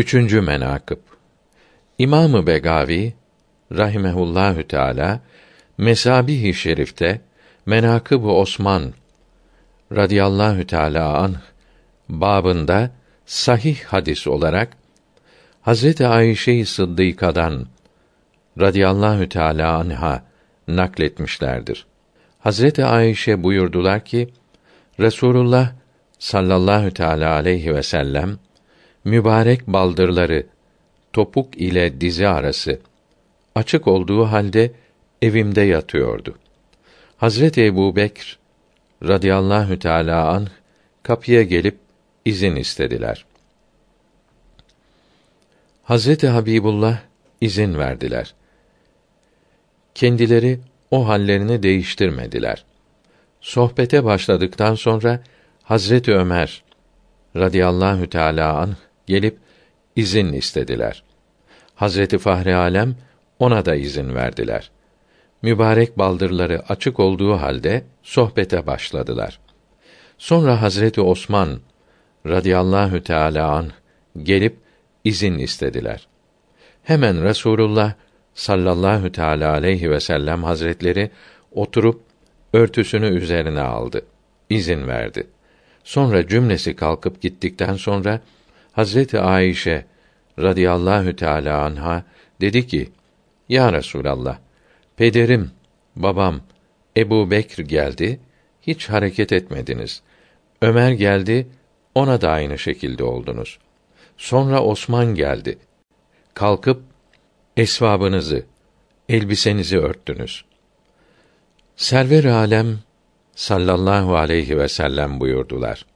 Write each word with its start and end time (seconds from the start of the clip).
Üçüncü 0.00 0.40
menakıb 0.40 0.98
İmamı 1.98 2.46
Begavi 2.46 3.14
rahimehullahü 3.72 4.68
teala 4.68 5.20
Mesabih-i 5.78 6.54
Şerif'te 6.54 7.20
Menakıb 7.66 8.24
Osman 8.24 8.92
radıyallahu 9.92 10.66
teala 10.66 11.18
anh 11.18 11.40
babında 12.08 12.90
sahih 13.26 13.84
hadis 13.84 14.26
olarak 14.26 14.76
Hazreti 15.60 16.06
Ayşe-i 16.06 16.66
Sıddıka'dan 16.66 17.66
radıyallahu 18.60 19.28
teala 19.28 19.76
anha 19.76 20.22
nakletmişlerdir. 20.68 21.86
Hazreti 22.38 22.84
Ayşe 22.84 23.42
buyurdular 23.42 24.04
ki 24.04 24.28
Resulullah 25.00 25.72
sallallahu 26.18 26.90
teala 26.90 27.34
aleyhi 27.34 27.74
ve 27.74 27.82
sellem 27.82 28.38
mübarek 29.04 29.66
baldırları 29.66 30.46
topuk 31.12 31.56
ile 31.56 32.00
dizi 32.00 32.28
arası 32.28 32.80
açık 33.54 33.88
olduğu 33.88 34.24
halde 34.24 34.72
evimde 35.22 35.60
yatıyordu. 35.60 36.38
Hazreti 37.16 37.64
Ebu 37.64 37.96
Bekr 37.96 38.38
radıyallahu 39.02 39.78
teala 39.78 40.28
anh 40.28 40.48
kapıya 41.02 41.42
gelip 41.42 41.78
izin 42.24 42.56
istediler. 42.56 43.24
Hazreti 45.82 46.28
Habibullah 46.28 46.98
izin 47.40 47.78
verdiler. 47.78 48.34
Kendileri 49.94 50.60
o 50.90 51.08
hallerini 51.08 51.62
değiştirmediler. 51.62 52.64
Sohbete 53.40 54.04
başladıktan 54.04 54.74
sonra 54.74 55.20
Hazreti 55.62 56.12
Ömer 56.12 56.62
radıyallahu 57.36 58.10
teala 58.10 58.58
anh 58.58 58.74
gelip 59.10 59.36
izin 59.96 60.32
istediler. 60.32 61.02
Hazreti 61.74 62.18
Fahri 62.18 62.54
Alem 62.54 62.96
ona 63.38 63.64
da 63.64 63.74
izin 63.74 64.14
verdiler. 64.14 64.70
Mübarek 65.42 65.98
baldırları 65.98 66.62
açık 66.68 67.00
olduğu 67.00 67.32
halde 67.32 67.84
sohbete 68.02 68.66
başladılar. 68.66 69.40
Sonra 70.18 70.62
Hazreti 70.62 71.00
Osman 71.00 71.60
radıyallahu 72.26 73.02
teala 73.02 73.50
an 73.50 73.70
gelip 74.22 74.56
izin 75.04 75.38
istediler. 75.38 76.08
Hemen 76.82 77.24
Resulullah 77.24 77.92
sallallahu 78.34 79.12
teala 79.12 79.52
aleyhi 79.52 79.90
ve 79.90 80.00
sellem 80.00 80.44
hazretleri 80.44 81.10
oturup 81.52 82.00
örtüsünü 82.52 83.08
üzerine 83.20 83.60
aldı. 83.60 84.02
izin 84.50 84.88
verdi. 84.88 85.26
Sonra 85.84 86.28
cümlesi 86.28 86.76
kalkıp 86.76 87.20
gittikten 87.20 87.74
sonra 87.74 88.20
Hazreti 88.80 89.20
Ayşe 89.20 89.84
radıyallahu 90.38 91.16
teala 91.16 91.64
anha 91.64 92.04
dedi 92.40 92.66
ki: 92.66 92.90
Ya 93.48 93.72
Resulallah, 93.72 94.38
pederim, 94.96 95.50
babam 95.96 96.40
Ebu 96.96 97.30
Bekr 97.30 97.60
geldi, 97.60 98.20
hiç 98.62 98.88
hareket 98.88 99.32
etmediniz. 99.32 100.02
Ömer 100.62 100.92
geldi, 100.92 101.48
ona 101.94 102.20
da 102.20 102.30
aynı 102.30 102.58
şekilde 102.58 103.04
oldunuz. 103.04 103.58
Sonra 104.16 104.62
Osman 104.62 105.14
geldi. 105.14 105.58
Kalkıp 106.34 106.82
esvabınızı, 107.56 108.46
elbisenizi 109.08 109.78
örttünüz. 109.78 110.44
Server 111.76 112.24
alem 112.24 112.78
sallallahu 113.34 114.16
aleyhi 114.16 114.58
ve 114.58 114.68
sellem 114.68 115.20
buyurdular. 115.20 115.86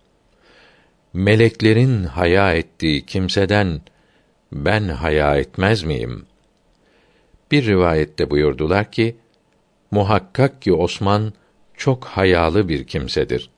Meleklerin 1.15 2.05
haya 2.05 2.55
ettiği 2.55 3.07
kimseden 3.07 3.81
ben 4.53 4.89
haya 4.89 5.37
etmez 5.37 5.83
miyim? 5.83 6.27
Bir 7.51 7.67
rivayette 7.67 8.31
buyurdular 8.31 8.93
ki, 8.93 9.17
muhakkak 9.91 10.63
ki 10.63 10.73
Osman 10.73 11.33
çok 11.77 12.05
hayalı 12.05 12.69
bir 12.69 12.87
kimsedir. 12.87 13.51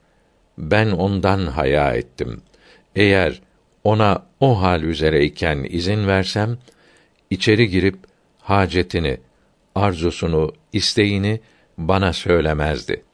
Ben 0.59 0.91
ondan 0.91 1.47
haya 1.47 1.95
ettim. 1.95 2.43
Eğer 2.97 3.43
ona 3.85 4.27
o 4.41 4.63
hal 4.63 4.83
üzereyken 4.83 5.67
izin 5.71 6.07
versem, 6.07 6.59
içeri 7.31 7.69
girip 7.69 7.99
hacetini, 8.39 9.19
arzusunu, 9.75 10.53
isteğini 10.73 11.41
bana 11.79 12.13
söylemezdi. 12.13 13.06